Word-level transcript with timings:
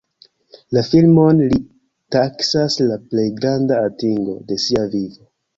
La 0.77 0.81
filmon 0.87 1.43
li 1.51 1.59
taksas 2.17 2.79
la 2.87 2.99
plej 3.13 3.29
granda 3.39 3.79
atingo 3.91 4.39
de 4.51 4.63
sia 4.65 4.91
vivo. 4.97 5.31